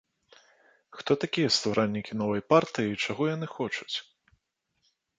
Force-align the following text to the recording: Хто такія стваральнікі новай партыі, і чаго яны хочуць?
Хто 1.01 1.11
такія 1.25 1.51
стваральнікі 1.59 2.11
новай 2.23 2.41
партыі, 2.57 2.89
і 2.95 3.01
чаго 3.07 3.23
яны 3.35 3.55
хочуць? 3.57 3.95